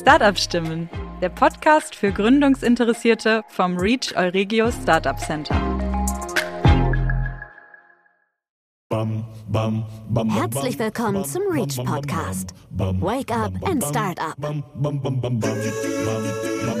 [0.00, 0.88] Startup Stimmen,
[1.20, 5.54] der Podcast für Gründungsinteressierte vom Reach Euregio Startup Center.
[10.30, 12.54] Herzlich willkommen zum Reach Podcast.
[12.70, 14.38] Wake up and start up.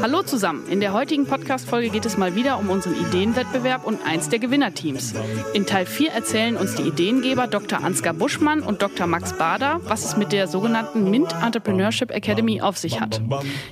[0.02, 0.66] Hallo zusammen.
[0.68, 5.14] In der heutigen Podcast-Folge geht es mal wieder um unseren Ideenwettbewerb und eins der Gewinnerteams.
[5.54, 7.82] In Teil 4 erzählen uns die Ideengeber Dr.
[7.82, 9.06] Ansgar Buschmann und Dr.
[9.06, 13.22] Max Bader, was es mit der sogenannten MINT Entrepreneurship Academy auf sich hat.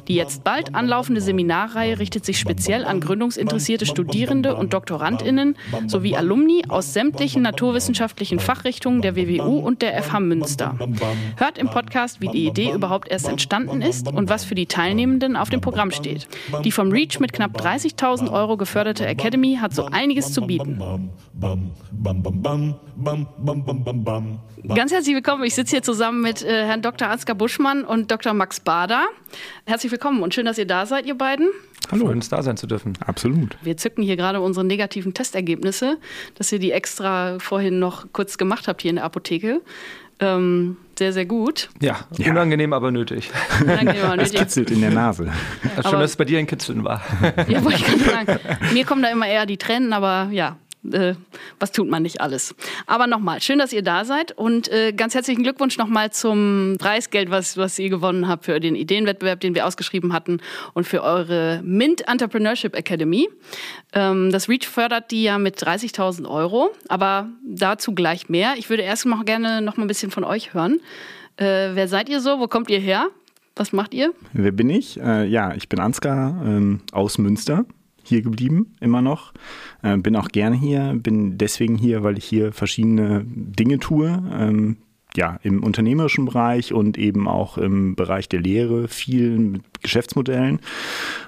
[0.07, 5.57] Die jetzt bald anlaufende Seminarreihe richtet sich speziell an gründungsinteressierte Studierende und DoktorandInnen
[5.87, 10.75] sowie Alumni aus sämtlichen naturwissenschaftlichen Fachrichtungen der WWU und der FH Münster.
[11.37, 15.37] Hört im Podcast, wie die Idee überhaupt erst entstanden ist und was für die Teilnehmenden
[15.37, 15.98] auf dem Programm steht.
[16.65, 20.79] Die vom REACH mit knapp 30.000 Euro geförderte Academy hat so einiges zu bieten.
[24.75, 25.45] Ganz herzlich willkommen.
[25.45, 27.09] Ich sitze hier zusammen mit äh, Herrn Dr.
[27.09, 28.35] Ansgar Buschmann und Dr.
[28.35, 29.07] Max Bader.
[29.67, 31.49] Herzlich willkommen und schön, dass ihr da seid, ihr beiden.
[31.91, 32.07] Hallo.
[32.07, 32.93] Uns da sein zu dürfen.
[33.07, 33.57] Absolut.
[33.63, 35.99] Wir zücken hier gerade unsere negativen Testergebnisse,
[36.35, 39.63] dass ihr die extra vorhin noch kurz gemacht habt hier in der Apotheke.
[40.21, 41.71] Ähm, sehr, sehr gut.
[41.81, 43.31] Ja, ja, unangenehm, aber nötig.
[43.63, 44.35] Unangenehm, aber nötig.
[44.35, 45.27] Es kitzelt in der Nase.
[45.77, 47.03] Ja, schön, dass es bei dir ein Kitzeln war.
[47.49, 48.39] Ja, wollte ich gerade sagen.
[48.73, 50.57] Mir kommen da immer eher die Tränen, aber ja,
[50.93, 51.15] äh,
[51.59, 52.55] was tut man nicht alles.
[52.87, 57.31] Aber nochmal, schön, dass ihr da seid und äh, ganz herzlichen Glückwunsch nochmal zum Preisgeld,
[57.31, 60.41] was, was ihr gewonnen habt für den Ideenwettbewerb, den wir ausgeschrieben hatten
[60.75, 63.29] und für eure Mint Entrepreneurship Academy.
[63.93, 68.55] Ähm, das REACH fördert die ja mit 30.000 Euro, aber dazu gleich mehr.
[68.57, 70.81] Ich würde erst mal gerne noch mal ein bisschen von euch hören.
[71.37, 72.41] Äh, wer seid ihr so?
[72.41, 73.09] Wo kommt ihr her?
[73.57, 74.13] Was macht ihr?
[74.33, 75.01] Wer bin ich?
[75.01, 77.65] Äh, ja, ich bin Ansgar ähm, aus Münster
[78.09, 79.33] hier geblieben, immer noch.
[79.83, 84.23] Äh, bin auch gerne hier, bin deswegen hier, weil ich hier verschiedene Dinge tue.
[84.33, 84.79] Ähm,
[85.19, 90.61] ja, im unternehmerischen Bereich und eben auch im Bereich der Lehre viel mit Geschäftsmodellen.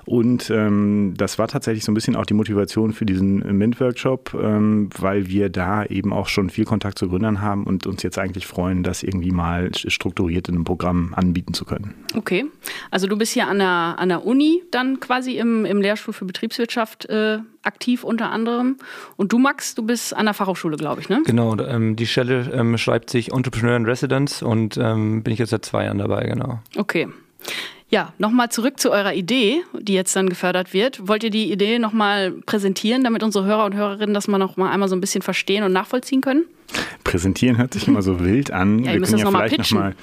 [0.07, 4.91] Und ähm, das war tatsächlich so ein bisschen auch die Motivation für diesen Mint-Workshop, ähm,
[4.97, 8.47] weil wir da eben auch schon viel Kontakt zu Gründern haben und uns jetzt eigentlich
[8.47, 11.95] freuen, das irgendwie mal strukturiert in einem Programm anbieten zu können.
[12.15, 12.45] Okay,
[12.93, 16.27] also du bist hier an der, an der Uni dann quasi im, im Lehrstuhl für
[16.27, 18.77] Betriebswirtschaft äh, aktiv unter anderem.
[19.17, 21.23] Und du, Max, du bist an der Fachhochschule, glaube ich, ne?
[21.25, 25.51] Genau, ähm, die Stelle ähm, schreibt sich Entrepreneur in Residence und ähm, bin ich jetzt
[25.51, 26.61] seit zwei Jahren dabei, genau.
[26.77, 27.09] Okay.
[27.91, 31.09] Ja, nochmal zurück zu eurer Idee, die jetzt dann gefördert wird.
[31.09, 34.71] Wollt ihr die Idee nochmal präsentieren, damit unsere Hörer und Hörerinnen das mal noch mal
[34.71, 36.45] einmal so ein bisschen verstehen und nachvollziehen können?
[37.11, 38.85] Präsentieren hört sich immer so wild an.
[38.85, 39.95] Ja, wir können ja noch vielleicht nochmal.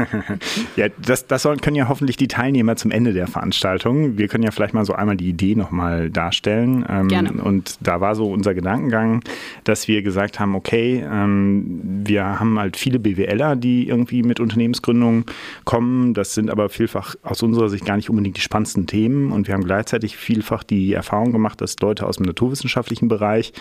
[0.76, 4.16] ja, das, das sollen, können ja hoffentlich die Teilnehmer zum Ende der Veranstaltung.
[4.16, 6.86] Wir können ja vielleicht mal so einmal die Idee nochmal darstellen.
[6.88, 7.32] Ähm, Gerne.
[7.42, 9.22] Und da war so unser Gedankengang,
[9.64, 15.26] dass wir gesagt haben, okay, ähm, wir haben halt viele BWLer, die irgendwie mit Unternehmensgründungen
[15.64, 16.14] kommen.
[16.14, 19.30] Das sind aber vielfach aus unserer Sicht gar nicht unbedingt die spannendsten Themen.
[19.30, 23.52] Und wir haben gleichzeitig vielfach die Erfahrung gemacht, dass Leute aus dem naturwissenschaftlichen Bereich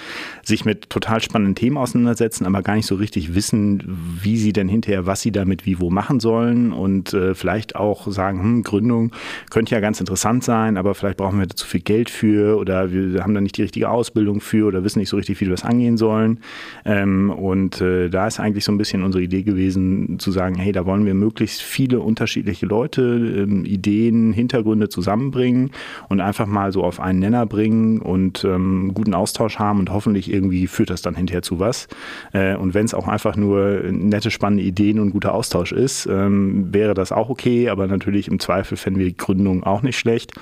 [0.44, 3.81] sich mit total spannenden Themen auseinandersetzen umsetzen, aber gar nicht so richtig wissen,
[4.22, 8.07] wie sie denn hinterher, was sie damit wie wo machen sollen und äh, vielleicht auch
[8.12, 9.12] sagen, hm, Gründung
[9.50, 12.91] könnte ja ganz interessant sein, aber vielleicht brauchen wir da zu viel Geld für oder
[12.91, 15.51] wir haben da nicht die richtige Ausbildung für oder wissen nicht so richtig, wie wir
[15.51, 16.39] das angehen sollen.
[16.85, 20.72] Ähm, und äh, da ist eigentlich so ein bisschen unsere Idee gewesen, zu sagen, hey,
[20.72, 25.72] da wollen wir möglichst viele unterschiedliche Leute, ähm, Ideen, Hintergründe zusammenbringen
[26.09, 30.31] und einfach mal so auf einen Nenner bringen und ähm, guten Austausch haben und hoffentlich
[30.31, 31.88] irgendwie führt das dann hinterher zu was.
[32.34, 36.74] Äh, und wenn es auch einfach nur nette, spannende Ideen und guter Austausch ist, ähm,
[36.74, 37.69] wäre das auch okay.
[37.69, 40.34] Aber natürlich im Zweifel fänden wir die Gründung auch nicht schlecht.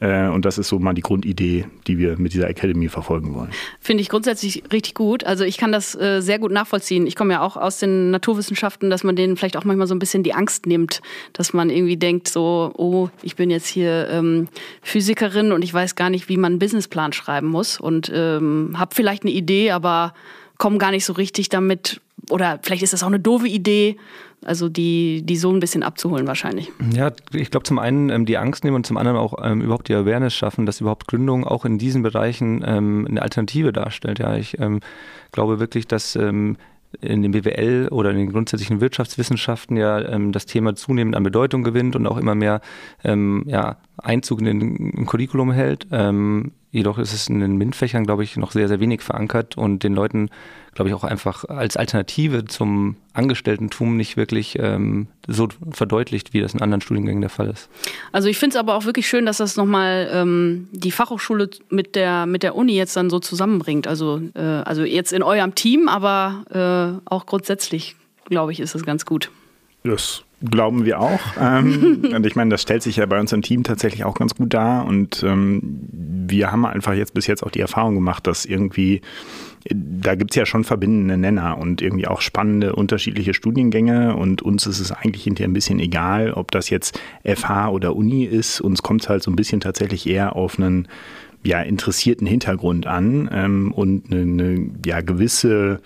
[0.00, 3.50] Äh, und das ist so mal die Grundidee, die wir mit dieser Academy verfolgen wollen.
[3.80, 5.24] Finde ich grundsätzlich richtig gut.
[5.24, 7.06] Also ich kann das äh, sehr gut nachvollziehen.
[7.06, 9.98] Ich komme ja auch aus den Naturwissenschaften, dass man denen vielleicht auch manchmal so ein
[9.98, 11.00] bisschen die Angst nimmt,
[11.32, 14.48] dass man irgendwie denkt, so, oh, ich bin jetzt hier ähm,
[14.82, 18.94] Physikerin und ich weiß gar nicht, wie man einen Businessplan schreiben muss und ähm, habe
[18.94, 20.14] vielleicht eine Idee, aber
[20.58, 22.00] kommen gar nicht so richtig damit,
[22.30, 23.96] oder vielleicht ist das auch eine doofe Idee,
[24.44, 26.70] also die, die so ein bisschen abzuholen wahrscheinlich.
[26.92, 29.88] Ja, ich glaube zum einen ähm, die Angst nehmen und zum anderen auch ähm, überhaupt
[29.88, 34.18] die Awareness schaffen, dass überhaupt Gründung auch in diesen Bereichen ähm, eine Alternative darstellt.
[34.18, 34.80] Ja, ich ähm,
[35.32, 36.56] glaube wirklich, dass ähm,
[37.00, 41.62] in den BWL oder in den grundsätzlichen Wirtschaftswissenschaften ja ähm, das Thema zunehmend an Bedeutung
[41.62, 42.60] gewinnt und auch immer mehr
[43.02, 45.86] ähm, ja, Einzug in den Curriculum hält.
[45.90, 49.84] Ähm, Jedoch ist es in den MINT-Fächern, glaube ich, noch sehr, sehr wenig verankert und
[49.84, 50.28] den Leuten,
[50.74, 56.52] glaube ich, auch einfach als Alternative zum Angestellten-Tum nicht wirklich ähm, so verdeutlicht, wie das
[56.52, 57.68] in anderen Studiengängen der Fall ist.
[58.10, 61.94] Also ich finde es aber auch wirklich schön, dass das nochmal ähm, die Fachhochschule mit
[61.94, 63.86] der, mit der Uni jetzt dann so zusammenbringt.
[63.86, 67.94] Also, äh, also jetzt in eurem Team, aber äh, auch grundsätzlich,
[68.24, 69.30] glaube ich, ist es ganz gut.
[69.84, 71.20] Das glauben wir auch.
[71.40, 74.34] Ähm, und ich meine, das stellt sich ja bei uns im Team tatsächlich auch ganz
[74.34, 74.86] gut dar.
[74.86, 75.60] Und ähm,
[75.90, 79.00] wir haben einfach jetzt bis jetzt auch die Erfahrung gemacht, dass irgendwie
[79.66, 84.66] da gibt es ja schon verbindende Nenner und irgendwie auch spannende unterschiedliche Studiengänge und uns
[84.66, 88.60] ist es eigentlich hinterher ein bisschen egal, ob das jetzt FH oder Uni ist.
[88.60, 90.88] Uns kommt es halt so ein bisschen tatsächlich eher auf einen
[91.44, 95.80] ja, interessierten Hintergrund an ähm, und eine, eine ja, gewisse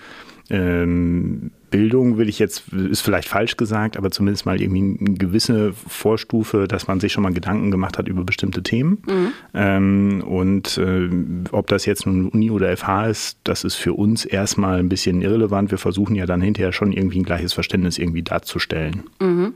[0.50, 5.72] ähm, Bildung will ich jetzt, ist vielleicht falsch gesagt, aber zumindest mal irgendwie eine gewisse
[5.72, 9.02] Vorstufe, dass man sich schon mal Gedanken gemacht hat über bestimmte Themen.
[9.06, 9.32] Mhm.
[9.54, 11.08] Ähm, und äh,
[11.52, 15.20] ob das jetzt nun Uni oder FH ist, das ist für uns erstmal ein bisschen
[15.20, 15.70] irrelevant.
[15.70, 19.04] Wir versuchen ja dann hinterher schon irgendwie ein gleiches Verständnis irgendwie darzustellen.
[19.20, 19.54] Mhm.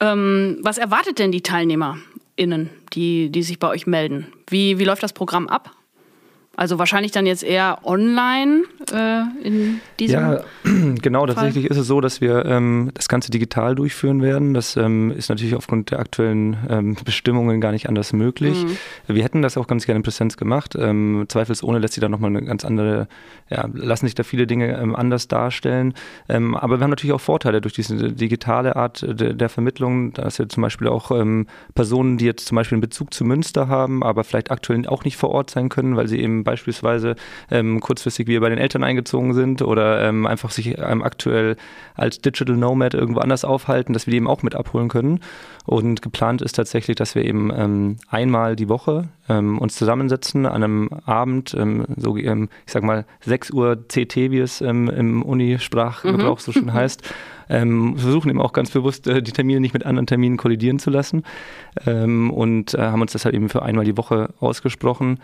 [0.00, 4.26] Ähm, was erwartet denn die TeilnehmerInnen, die, die sich bei euch melden?
[4.48, 5.70] Wie, wie läuft das Programm ab?
[6.54, 10.40] Also wahrscheinlich dann jetzt eher online äh, in diesem Ja,
[11.00, 11.20] genau.
[11.20, 11.34] Fall.
[11.34, 14.52] Tatsächlich ist es so, dass wir ähm, das Ganze digital durchführen werden.
[14.52, 18.64] Das ähm, ist natürlich aufgrund der aktuellen ähm, Bestimmungen gar nicht anders möglich.
[18.64, 19.14] Mhm.
[19.14, 20.76] Wir hätten das auch ganz gerne in Präsenz gemacht.
[20.78, 23.08] Ähm, zweifelsohne lässt sich da nochmal eine ganz andere,
[23.48, 25.94] ja, lassen sich da viele Dinge ähm, anders darstellen.
[26.28, 30.38] Ähm, aber wir haben natürlich auch Vorteile durch diese digitale Art de, der Vermittlung, dass
[30.38, 31.12] wir zum Beispiel auch
[31.74, 35.16] Personen, die jetzt zum Beispiel einen Bezug zu Münster haben, aber vielleicht aktuell auch nicht
[35.16, 37.16] vor Ort sein können, weil sie eben beispielsweise
[37.50, 41.56] ähm, kurzfristig wieder bei den Eltern eingezogen sind oder ähm, einfach sich ähm, aktuell
[41.94, 45.20] als Digital Nomad irgendwo anders aufhalten, dass wir die eben auch mit abholen können.
[45.64, 50.62] Und geplant ist tatsächlich, dass wir eben ähm, einmal die Woche ähm, uns zusammensetzen an
[50.62, 56.42] einem Abend, ähm, so ich sag mal 6 Uhr CT, wie es im Unisprachgebrauch mhm.
[56.42, 57.02] so schön heißt.
[57.52, 60.88] Ähm, versuchen eben auch ganz bewusst, äh, die Termine nicht mit anderen Terminen kollidieren zu
[60.88, 61.22] lassen
[61.86, 65.18] ähm, und äh, haben uns das halt eben für einmal die Woche ausgesprochen.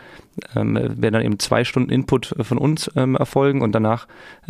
[0.55, 4.07] Ähm, werden dann eben zwei Stunden Input von uns ähm, erfolgen und danach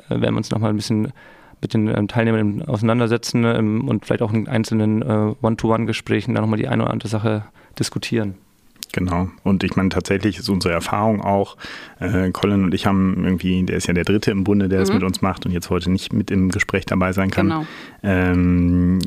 [0.09, 1.13] äh, werden wir uns nochmal ein bisschen
[1.61, 6.59] mit den ähm, Teilnehmern auseinandersetzen ähm, und vielleicht auch in einzelnen äh, One-to-One-Gesprächen dann nochmal
[6.59, 7.45] die eine oder andere Sache
[7.79, 8.35] diskutieren.
[8.93, 9.29] Genau.
[9.43, 11.57] Und ich meine, tatsächlich ist unsere Erfahrung auch,
[12.01, 14.83] äh, Colin und ich haben irgendwie, der ist ja der Dritte im Bunde, der mhm.
[14.83, 17.67] es mit uns macht und jetzt heute nicht mit im Gespräch dabei sein kann, genau.
[18.03, 18.99] ähm,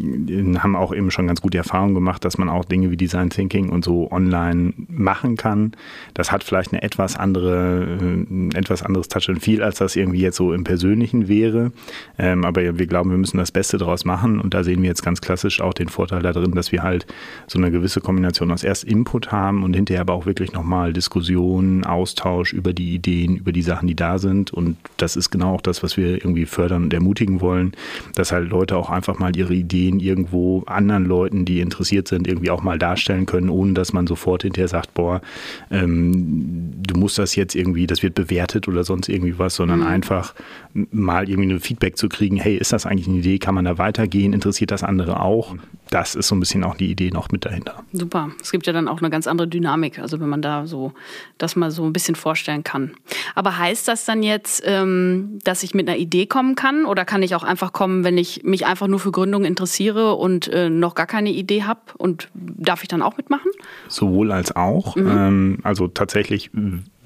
[0.61, 3.69] haben auch eben schon ganz gute Erfahrungen gemacht, dass man auch Dinge wie Design Thinking
[3.69, 5.71] und so online machen kann.
[6.13, 9.95] Das hat vielleicht eine etwas andere, ein äh, etwas anderes Touch and Feel, als das
[9.95, 11.71] irgendwie jetzt so im Persönlichen wäre.
[12.19, 15.03] Ähm, aber wir glauben, wir müssen das Beste daraus machen und da sehen wir jetzt
[15.03, 17.07] ganz klassisch auch den Vorteil da drin, dass wir halt
[17.47, 20.91] so eine gewisse Kombination aus erst Input haben und und hinterher aber auch wirklich nochmal
[20.91, 24.51] Diskussion, Austausch über die Ideen, über die Sachen, die da sind.
[24.51, 27.71] Und das ist genau auch das, was wir irgendwie fördern und ermutigen wollen,
[28.15, 32.49] dass halt Leute auch einfach mal ihre Ideen irgendwo anderen Leuten, die interessiert sind, irgendwie
[32.49, 35.21] auch mal darstellen können, ohne dass man sofort hinterher sagt, boah,
[35.69, 39.87] ähm, du musst das jetzt irgendwie, das wird bewertet oder sonst irgendwie was, sondern mhm.
[39.87, 40.33] einfach
[40.73, 43.77] mal irgendwie ein Feedback zu kriegen, hey, ist das eigentlich eine Idee, kann man da
[43.77, 45.55] weitergehen, interessiert das andere auch?
[45.89, 47.83] Das ist so ein bisschen auch die Idee noch mit dahinter.
[47.91, 48.31] Super.
[48.41, 50.93] Es gibt ja dann auch eine ganz andere Dynamik Dynamik, also wenn man da so
[51.37, 52.91] das mal so ein bisschen vorstellen kann.
[53.35, 57.23] Aber heißt das dann jetzt, ähm, dass ich mit einer Idee kommen kann oder kann
[57.23, 60.95] ich auch einfach kommen, wenn ich mich einfach nur für Gründung interessiere und äh, noch
[60.95, 63.51] gar keine Idee habe und darf ich dann auch mitmachen?
[63.87, 64.95] Sowohl als auch.
[64.95, 65.07] Mhm.
[65.07, 66.49] Ähm, also tatsächlich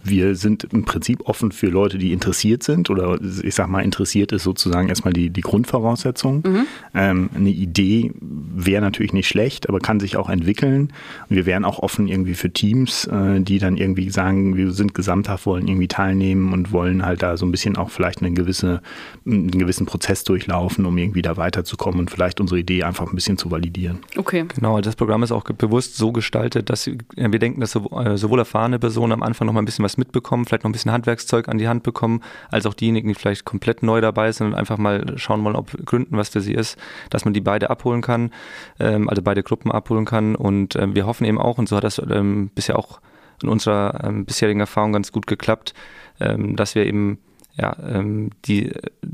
[0.05, 4.31] wir sind im Prinzip offen für Leute, die interessiert sind oder ich sag mal, interessiert
[4.31, 6.43] ist sozusagen erstmal die, die Grundvoraussetzung.
[6.45, 6.67] Mhm.
[6.93, 10.93] Ähm, eine Idee wäre natürlich nicht schlecht, aber kann sich auch entwickeln.
[11.29, 15.45] wir wären auch offen irgendwie für Teams, äh, die dann irgendwie sagen, wir sind gesamthaft,
[15.45, 18.81] wollen irgendwie teilnehmen und wollen halt da so ein bisschen auch vielleicht einen, gewisse,
[19.25, 23.37] einen gewissen Prozess durchlaufen, um irgendwie da weiterzukommen und vielleicht unsere Idee einfach ein bisschen
[23.37, 23.99] zu validieren.
[24.15, 24.45] Okay.
[24.53, 28.79] Genau, das Programm ist auch bewusst so gestaltet, dass wir denken, dass äh, sowohl erfahrene
[28.79, 31.57] Personen am Anfang noch mal ein bisschen was mitbekommen, vielleicht noch ein bisschen Handwerkszeug an
[31.57, 32.21] die Hand bekommen,
[32.51, 35.71] als auch diejenigen, die vielleicht komplett neu dabei sind und einfach mal schauen wollen, ob
[35.85, 36.77] Gründen was für sie ist,
[37.09, 38.31] dass man die beide abholen kann,
[38.79, 40.35] ähm, also beide Gruppen abholen kann.
[40.35, 42.99] Und ähm, wir hoffen eben auch, und so hat das ähm, bisher auch
[43.41, 45.73] in unserer ähm, bisherigen Erfahrung ganz gut geklappt,
[46.19, 47.19] ähm, dass wir eben
[47.57, 48.71] ja, ähm, die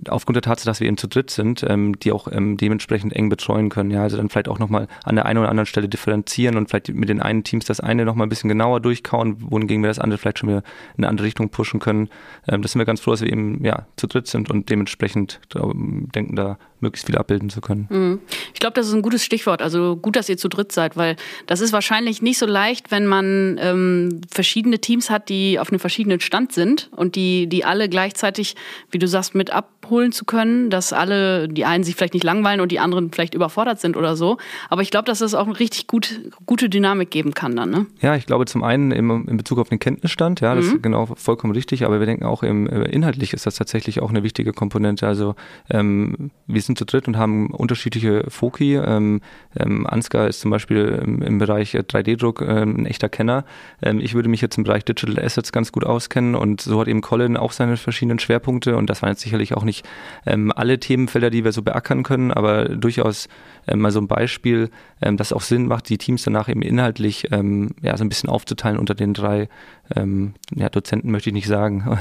[0.07, 3.29] aufgrund der Tatsache, dass wir eben zu dritt sind, ähm, die auch ähm, dementsprechend eng
[3.29, 3.91] betreuen können.
[3.91, 6.89] Ja, also dann vielleicht auch nochmal an der einen oder anderen Stelle differenzieren und vielleicht
[6.89, 10.17] mit den einen Teams das eine nochmal ein bisschen genauer durchkauen, wohingegen wir das andere
[10.17, 10.63] vielleicht schon wieder
[10.97, 12.09] in eine andere Richtung pushen können.
[12.47, 15.39] Ähm, das sind wir ganz froh, dass wir eben ja zu dritt sind und dementsprechend
[15.53, 17.87] denken, da möglichst viel abbilden zu können.
[17.89, 18.19] Mhm.
[18.53, 19.61] Ich glaube, das ist ein gutes Stichwort.
[19.61, 23.05] Also gut, dass ihr zu dritt seid, weil das ist wahrscheinlich nicht so leicht, wenn
[23.05, 27.87] man ähm, verschiedene Teams hat, die auf einem verschiedenen Stand sind und die, die alle
[27.87, 28.55] gleichzeitig gleichzeitig,
[28.91, 32.61] wie du sagst, mit abholen zu können, dass alle, die einen sich vielleicht nicht langweilen
[32.61, 34.37] und die anderen vielleicht überfordert sind oder so.
[34.69, 37.69] Aber ich glaube, dass das auch eine richtig gut, gute Dynamik geben kann dann.
[37.69, 37.85] Ne?
[38.01, 40.75] Ja, ich glaube zum einen im, in Bezug auf den Kenntnisstand, ja, das mhm.
[40.75, 44.09] ist genau vollkommen richtig, aber wir denken auch im, äh, inhaltlich ist das tatsächlich auch
[44.09, 45.07] eine wichtige Komponente.
[45.07, 45.35] Also
[45.69, 48.75] ähm, wir sind zu dritt und haben unterschiedliche Foki.
[48.75, 49.21] Ähm,
[49.57, 53.45] ähm, Ansgar ist zum Beispiel im, im Bereich 3D-Druck ähm, ein echter Kenner.
[53.81, 56.87] Ähm, ich würde mich jetzt im Bereich Digital Assets ganz gut auskennen und so hat
[56.87, 59.87] eben Colin auch seine verschiedenen Schwerpunkte und das waren jetzt sicherlich auch nicht
[60.25, 63.27] ähm, alle Themenfelder, die wir so beackern können, aber durchaus
[63.67, 64.69] ähm, mal so ein Beispiel,
[65.01, 68.29] ähm, das auch Sinn macht, die Teams danach eben inhaltlich ähm, ja, so ein bisschen
[68.29, 69.49] aufzuteilen unter den drei
[69.95, 71.97] ähm, ja, Dozenten möchte ich nicht sagen.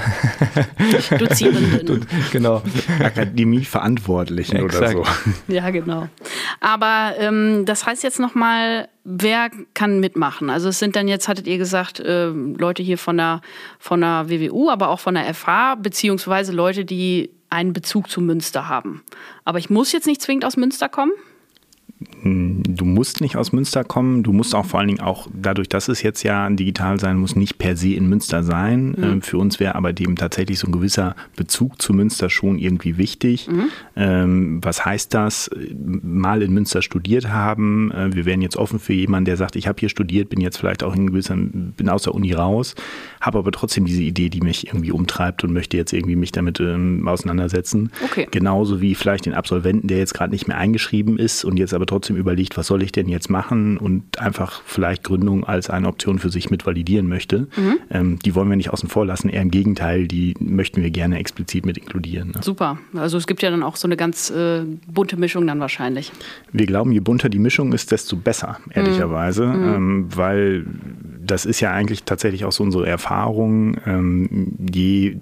[1.19, 2.07] Dozierenden.
[2.33, 2.63] genau.
[3.03, 5.05] Akademieverantwortlichen oder so.
[5.49, 6.09] Ja, genau.
[6.61, 10.51] Aber ähm, das heißt jetzt nochmal, wer kann mitmachen?
[10.51, 13.41] Also es sind dann jetzt, hattet ihr gesagt, äh, Leute hier von der,
[13.79, 18.69] von der WWU, aber auch von der FH, beziehungsweise Leute, die einen Bezug zu Münster
[18.69, 19.03] haben.
[19.45, 21.13] Aber ich muss jetzt nicht zwingend aus Münster kommen?
[22.23, 24.23] Du musst nicht aus Münster kommen.
[24.23, 27.37] Du musst auch vor allen Dingen auch dadurch, dass es jetzt ja digital sein muss,
[27.37, 28.91] nicht per se in Münster sein.
[28.91, 29.03] Mhm.
[29.03, 32.99] Ähm, für uns wäre aber dem tatsächlich so ein gewisser Bezug zu Münster schon irgendwie
[32.99, 33.49] wichtig.
[33.49, 33.69] Mhm.
[33.97, 35.51] Ähm, was heißt das?
[36.03, 37.91] Mal in Münster studiert haben.
[37.93, 40.59] Äh, wir wären jetzt offen für jemanden, der sagt, ich habe hier studiert, bin jetzt
[40.59, 42.75] vielleicht auch in gewisser, bin aus der Uni raus,
[43.21, 46.61] habe aber trotzdem diese Idee, die mich irgendwie umtreibt und möchte jetzt irgendwie mich damit
[46.61, 47.91] ähm, auseinandersetzen.
[48.05, 48.29] Okay.
[48.31, 51.87] Genauso wie vielleicht den Absolventen, der jetzt gerade nicht mehr eingeschrieben ist und jetzt aber
[51.87, 56.19] trotzdem überlegt, was soll ich denn jetzt machen und einfach vielleicht Gründung als eine Option
[56.19, 57.49] für sich mit validieren möchte.
[57.57, 57.79] Mhm.
[57.91, 61.19] Ähm, die wollen wir nicht außen vor lassen, eher im Gegenteil, die möchten wir gerne
[61.19, 62.33] explizit mit inkludieren.
[62.35, 62.43] Ne?
[62.43, 62.79] Super.
[62.95, 66.13] Also es gibt ja dann auch so eine ganz äh, bunte Mischung dann wahrscheinlich.
[66.53, 69.61] Wir glauben, je bunter die Mischung ist, desto besser, ehrlicherweise, mhm.
[69.61, 69.75] mhm.
[69.75, 70.67] ähm, weil
[71.25, 73.77] das ist ja eigentlich tatsächlich auch so unsere Erfahrung.
[73.87, 75.17] Ähm, je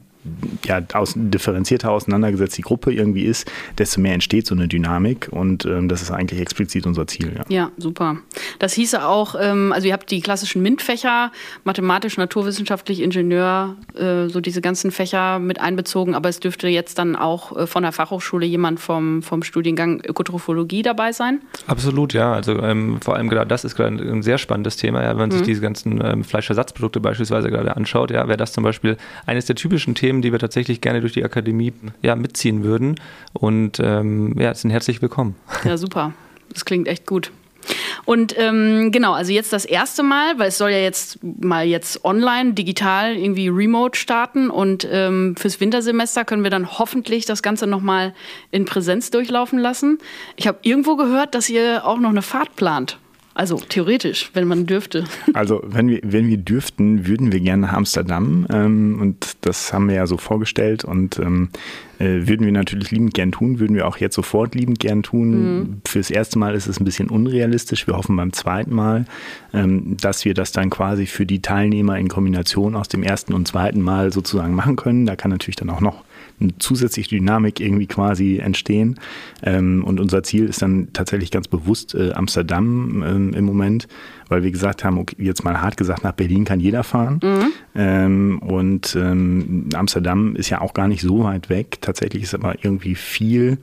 [0.64, 5.64] ja, aus, differenzierter auseinandergesetzt die Gruppe irgendwie ist, desto mehr entsteht so eine Dynamik und
[5.64, 7.32] ähm, das ist eigentlich explizit unser Ziel.
[7.36, 8.18] Ja, ja super.
[8.58, 11.32] Das hieße auch, ähm, also ihr habt die klassischen MINT-Fächer,
[11.64, 17.16] mathematisch, naturwissenschaftlich, Ingenieur, äh, so diese ganzen Fächer mit einbezogen, aber es dürfte jetzt dann
[17.16, 21.40] auch äh, von der Fachhochschule jemand vom, vom Studiengang Ökotrophologie dabei sein?
[21.66, 22.32] Absolut, ja.
[22.32, 25.28] Also ähm, vor allem gerade das ist gerade ein sehr spannendes Thema, ja, wenn man
[25.30, 25.32] mhm.
[25.32, 29.56] sich diese ganzen ähm, Fleischersatzprodukte beispielsweise gerade anschaut, ja, wäre das zum Beispiel eines der
[29.56, 31.72] typischen Themen, Themen, die wir tatsächlich gerne durch die Akademie
[32.02, 32.96] ja, mitziehen würden.
[33.32, 35.36] Und ähm, ja, sind herzlich willkommen.
[35.64, 36.12] Ja, super.
[36.52, 37.30] Das klingt echt gut.
[38.04, 42.04] Und ähm, genau, also jetzt das erste Mal, weil es soll ja jetzt mal jetzt
[42.04, 44.48] online, digital, irgendwie remote starten.
[44.48, 48.14] Und ähm, fürs Wintersemester können wir dann hoffentlich das Ganze nochmal
[48.50, 49.98] in Präsenz durchlaufen lassen.
[50.36, 52.98] Ich habe irgendwo gehört, dass ihr auch noch eine Fahrt plant.
[53.38, 55.04] Also theoretisch, wenn man dürfte.
[55.32, 58.46] Also wenn wir, wenn wir dürften, würden wir gerne nach Amsterdam.
[58.52, 61.50] Ähm, und das haben wir ja so vorgestellt und ähm,
[62.00, 65.30] äh, würden wir natürlich liebend gern tun, würden wir auch jetzt sofort liebend gern tun.
[65.30, 65.82] Mhm.
[65.86, 67.86] Fürs erste Mal ist es ein bisschen unrealistisch.
[67.86, 69.04] Wir hoffen beim zweiten Mal,
[69.52, 73.80] dass wir das dann quasi für die Teilnehmer in Kombination aus dem ersten und zweiten
[73.80, 75.06] Mal sozusagen machen können.
[75.06, 76.04] Da kann natürlich dann auch noch
[76.40, 79.00] eine zusätzliche Dynamik irgendwie quasi entstehen.
[79.42, 83.88] Ähm, und unser Ziel ist dann tatsächlich ganz bewusst äh, Amsterdam ähm, im Moment,
[84.28, 87.20] weil wir gesagt haben, okay, jetzt mal hart gesagt, nach Berlin kann jeder fahren.
[87.22, 87.52] Mhm.
[87.74, 91.78] Ähm, und ähm, Amsterdam ist ja auch gar nicht so weit weg.
[91.80, 93.58] Tatsächlich ist aber irgendwie viel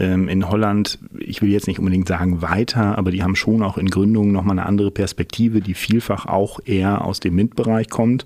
[0.00, 3.76] ähm, in Holland, ich will jetzt nicht unbedingt sagen weiter, aber die haben schon auch
[3.78, 8.24] in Gründungen nochmal eine andere Perspektive, die vielfach auch eher aus dem MINT-Bereich kommt,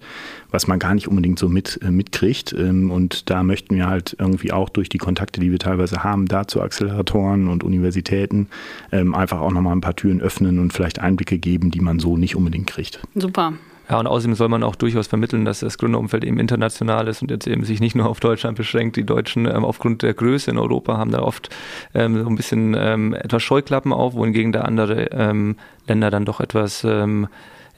[0.50, 2.54] was man gar nicht unbedingt so mit, äh, mitkriegt.
[2.56, 6.26] Ähm, und da möchten wir halt irgendwie auch durch die Kontakte, die wir teilweise haben,
[6.26, 8.48] da zu Acceleratoren und Universitäten
[8.92, 12.16] ähm, einfach auch nochmal ein paar Türen öffnen und vielleicht Einblicke geben, die man so
[12.16, 13.00] nicht unbedingt kriegt.
[13.16, 13.54] Super.
[13.88, 17.30] Ja, und außerdem soll man auch durchaus vermitteln, dass das Gründerumfeld eben international ist und
[17.30, 18.96] jetzt eben sich nicht nur auf Deutschland beschränkt.
[18.96, 21.50] Die Deutschen ähm, aufgrund der Größe in Europa haben da oft
[21.94, 26.40] ähm, so ein bisschen ähm, etwas Scheuklappen auf, wohingegen da andere ähm, Länder dann doch
[26.40, 27.28] etwas ähm,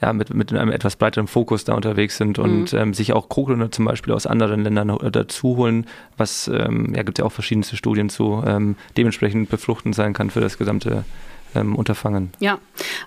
[0.01, 2.79] ja, mit, mit einem etwas breiteren Fokus da unterwegs sind und mhm.
[2.79, 5.87] ähm, sich auch Co-Gründer zum Beispiel aus anderen Ländern dazu holen,
[6.17, 10.41] was ähm, ja, gibt ja auch verschiedenste Studien zu, ähm, dementsprechend befruchtend sein kann für
[10.41, 11.03] das gesamte
[11.55, 12.31] ähm, Unterfangen.
[12.39, 12.59] Ja,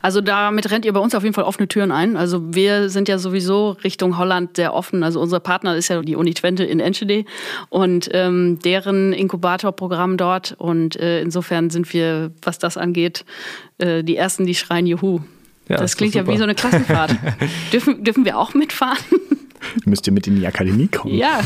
[0.03, 2.17] also damit rennt ihr bei uns auf jeden Fall offene Türen ein.
[2.17, 5.03] Also wir sind ja sowieso Richtung Holland sehr offen.
[5.03, 7.25] Also unser Partner ist ja die Uni Twente in Enschede
[7.69, 10.55] und ähm, deren Inkubatorprogramm dort.
[10.59, 13.25] Und äh, insofern sind wir, was das angeht,
[13.79, 15.21] äh, die Ersten, die schreien Juhu.
[15.69, 17.15] Ja, das klingt ja wie so eine Klassenfahrt.
[17.73, 18.99] dürfen, dürfen wir auch mitfahren?
[19.85, 21.15] Müsst ihr mit in die Akademie kommen.
[21.15, 21.41] Ja,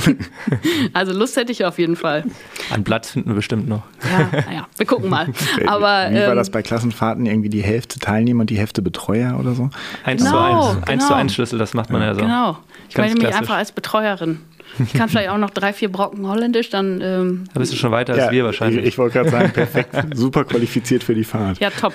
[0.93, 2.25] also Lust hätte ich auf jeden Fall.
[2.71, 3.83] An Platz finden wir bestimmt noch.
[4.03, 5.29] Ja, naja, wir gucken mal.
[5.67, 7.27] Aber, Wie war ähm, das bei Klassenfahrten?
[7.27, 9.71] Irgendwie die Hälfte Teilnehmer und die Hälfte Betreuer oder so?
[10.05, 10.77] Eins genau, zu eins.
[10.77, 11.07] Eins genau.
[11.07, 12.21] zu eins Schlüssel, das macht man ja, ja so.
[12.21, 12.59] Genau.
[12.89, 14.41] Ich meine mich einfach als Betreuerin.
[14.79, 17.01] Ich kann vielleicht auch noch drei, vier Brocken Holländisch, dann.
[17.01, 18.81] Ähm, da bist du schon weiter als wir wahrscheinlich.
[18.81, 21.59] Ich, ich wollte gerade sagen, perfekt, super qualifiziert für die Fahrt.
[21.61, 21.95] Ja, top.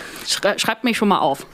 [0.57, 1.45] Schreibt mich schon mal auf.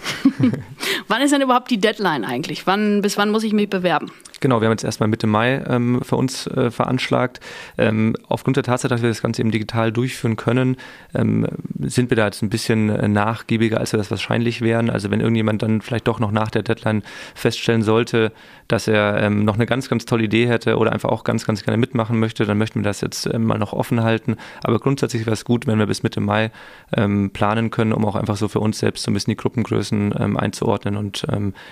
[1.08, 2.68] wann ist denn überhaupt die Deadline eigentlich?
[2.68, 4.12] Wann, bis wann muss ich mich bewerben?
[4.46, 7.40] Genau, wir haben jetzt erstmal Mitte Mai ähm, für uns äh, veranschlagt.
[7.80, 10.78] Ähm, aufgrund der Tatsache, dass wir das Ganze eben digital durchführen können,
[11.16, 11.48] ähm,
[11.80, 14.92] sind wir da jetzt ein bisschen äh, nachgiebiger, als wir das wahrscheinlich wären.
[14.92, 17.02] Also wenn irgendjemand dann vielleicht doch noch nach der Deadline
[17.34, 18.32] feststellen sollte,
[18.68, 21.64] dass er ähm, noch eine ganz, ganz tolle Idee hätte oder einfach auch ganz, ganz
[21.64, 24.38] gerne mitmachen möchte, dann möchten wir das jetzt äh, mal noch offen halten.
[24.62, 26.52] Aber grundsätzlich wäre es gut, wenn wir bis Mitte Mai
[26.96, 30.14] ähm, planen können, um auch einfach so für uns selbst so ein bisschen die Gruppengrößen
[30.20, 31.25] ähm, einzuordnen und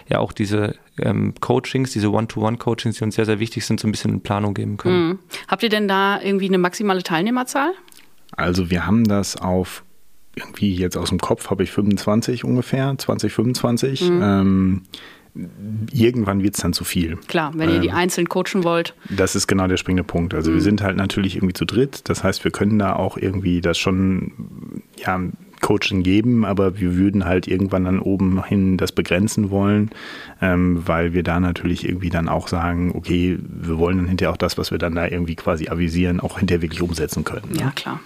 [0.10, 0.76] ja auch diese
[1.40, 4.54] Coachings, diese One-to-One One-Coachings, die uns sehr, sehr wichtig sind, so ein bisschen in Planung
[4.54, 5.08] geben können.
[5.08, 5.20] Mhm.
[5.48, 7.72] Habt ihr denn da irgendwie eine maximale Teilnehmerzahl?
[8.36, 9.84] Also wir haben das auf
[10.36, 14.10] irgendwie jetzt aus dem Kopf habe ich 25 ungefähr, 2025.
[14.10, 14.22] Mhm.
[14.24, 14.82] Ähm,
[15.92, 17.18] irgendwann wird es dann zu viel.
[17.28, 18.96] Klar, wenn ihr die ähm, einzeln coachen wollt.
[19.10, 20.34] Das ist genau der springende Punkt.
[20.34, 20.56] Also mhm.
[20.56, 22.02] wir sind halt natürlich irgendwie zu dritt.
[22.10, 25.20] Das heißt, wir können da auch irgendwie das schon ja,
[25.64, 29.90] Coaching geben, aber wir würden halt irgendwann dann oben hin das begrenzen wollen,
[30.42, 34.38] ähm, weil wir da natürlich irgendwie dann auch sagen, okay, wir wollen dann hinterher auch
[34.38, 37.50] das, was wir dann da irgendwie quasi avisieren, auch hinterher wirklich umsetzen können.
[37.54, 37.62] Ne?
[37.62, 38.00] Ja, klar.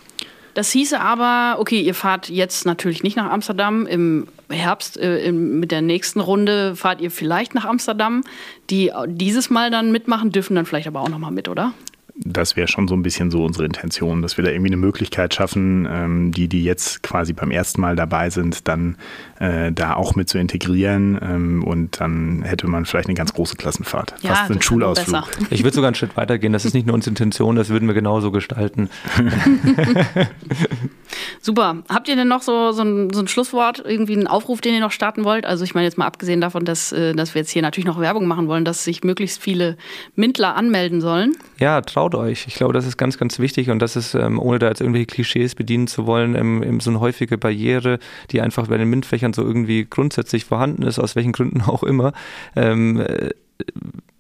[0.53, 3.85] Das hieße aber, okay, ihr fahrt jetzt natürlich nicht nach Amsterdam.
[3.85, 8.23] Im Herbst äh, im, mit der nächsten Runde fahrt ihr vielleicht nach Amsterdam.
[8.71, 11.73] Die dieses Mal dann mitmachen, dürfen dann vielleicht aber auch nochmal mit, oder?
[12.19, 15.33] Das wäre schon so ein bisschen so unsere Intention, dass wir da irgendwie eine Möglichkeit
[15.33, 18.97] schaffen, ähm, die, die jetzt quasi beim ersten Mal dabei sind, dann
[19.39, 21.19] äh, da auch mit zu integrieren.
[21.21, 24.15] Ähm, und dann hätte man vielleicht eine ganz große Klassenfahrt.
[24.21, 25.27] Ja, Fast ein Schulausflug.
[25.49, 26.53] Ich würde sogar einen Schritt weitergehen.
[26.53, 28.89] Das ist nicht nur unsere Intention, das würden wir genauso gestalten.
[31.47, 31.77] Super.
[31.87, 34.81] Habt ihr denn noch so, so, ein, so ein Schlusswort, irgendwie einen Aufruf, den ihr
[34.81, 35.45] noch starten wollt?
[35.45, 38.01] Also ich meine jetzt mal abgesehen davon, dass, äh, dass wir jetzt hier natürlich noch
[38.01, 39.77] Werbung machen wollen, dass sich möglichst viele
[40.13, 41.37] Mintler anmelden sollen.
[41.57, 42.47] Ja, traut euch.
[42.49, 45.05] Ich glaube, das ist ganz, ganz wichtig und das ist, ähm, ohne da jetzt irgendwelche
[45.05, 47.99] Klischees bedienen zu wollen, ähm, so eine häufige Barriere,
[48.31, 52.11] die einfach bei den MINT-Fächern so irgendwie grundsätzlich vorhanden ist, aus welchen Gründen auch immer.
[52.57, 53.29] Ähm, äh,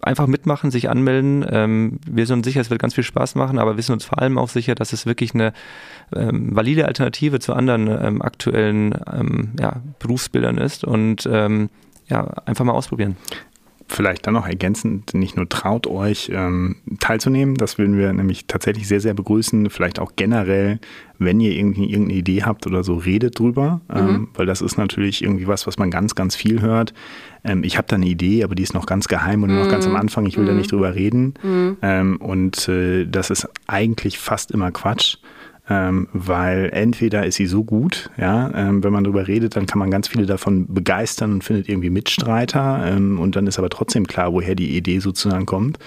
[0.07, 1.45] einfach mitmachen, sich anmelden.
[1.49, 4.05] Ähm, wir sind uns sicher, es wird ganz viel Spaß machen, aber wir sind uns
[4.05, 5.53] vor allem auch sicher, dass es wirklich eine
[6.15, 11.69] ähm, valide Alternative zu anderen ähm, aktuellen ähm, ja, Berufsbildern ist und ähm,
[12.07, 13.17] ja, einfach mal ausprobieren
[13.87, 18.87] vielleicht dann noch ergänzend, nicht nur traut euch ähm, teilzunehmen, das würden wir nämlich tatsächlich
[18.87, 19.69] sehr, sehr begrüßen.
[19.69, 20.79] Vielleicht auch generell,
[21.19, 24.09] wenn ihr irgendwie irgendeine Idee habt oder so, redet drüber, ähm, mhm.
[24.09, 26.93] ähm, weil das ist natürlich irgendwie was, was man ganz, ganz viel hört.
[27.43, 29.59] Ähm, ich habe da eine Idee, aber die ist noch ganz geheim und mhm.
[29.59, 29.99] noch ganz am mhm.
[29.99, 30.49] Anfang, ich will mhm.
[30.49, 31.33] da nicht drüber reden.
[31.41, 31.77] Mhm.
[31.81, 35.17] Ähm, und äh, das ist eigentlich fast immer Quatsch
[35.69, 39.79] ähm, weil entweder ist sie so gut, ja, ähm, wenn man darüber redet, dann kann
[39.79, 44.07] man ganz viele davon begeistern und findet irgendwie Mitstreiter ähm, und dann ist aber trotzdem
[44.07, 45.77] klar, woher die Idee sozusagen kommt.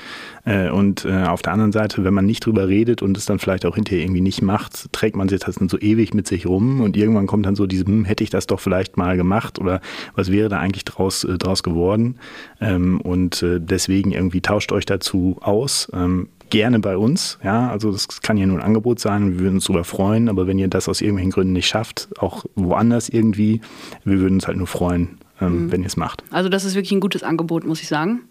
[0.45, 3.39] Äh, und äh, auf der anderen Seite, wenn man nicht drüber redet und es dann
[3.39, 6.47] vielleicht auch hinterher irgendwie nicht macht, trägt man sich das dann so ewig mit sich
[6.47, 9.59] rum und irgendwann kommt dann so diese, hm, hätte ich das doch vielleicht mal gemacht
[9.59, 9.81] oder
[10.15, 12.17] was wäre da eigentlich draus, äh, draus geworden?
[12.61, 17.39] Ähm, und äh, deswegen irgendwie tauscht euch dazu aus ähm, gerne bei uns.
[17.43, 19.33] Ja, also das kann ja nur ein Angebot sein.
[19.33, 20.29] Wir würden uns darüber freuen.
[20.29, 23.61] Aber wenn ihr das aus irgendwelchen Gründen nicht schafft, auch woanders irgendwie,
[24.05, 25.73] wir würden uns halt nur freuen, ähm, mhm.
[25.73, 26.23] wenn ihr es macht.
[26.31, 28.23] Also das ist wirklich ein gutes Angebot, muss ich sagen.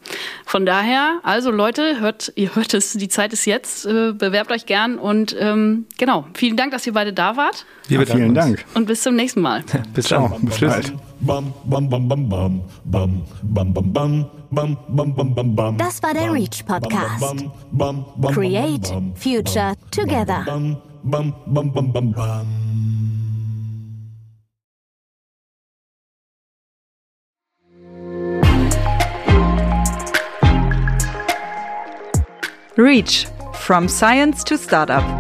[0.46, 3.86] Von daher, also Leute, hört, ihr hört es, die Zeit ist jetzt.
[3.86, 7.66] Äh, bewerbt euch gern und ähm, genau, vielen Dank, dass ihr beide da wart.
[7.88, 8.64] Ja, vielen Dank.
[8.76, 9.64] Und bis zum nächsten Mal.
[9.94, 10.38] bis Ciao.
[10.42, 10.94] Bis bald.
[11.22, 11.90] bum bum
[15.56, 15.78] bum.
[15.78, 17.46] Das war der Reach Podcast.
[18.34, 20.46] Create Future Together.
[32.78, 35.19] Reach from science to startup.